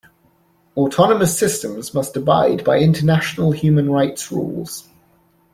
[0.75, 4.89] Autonomous systems must abide by international human rights rules.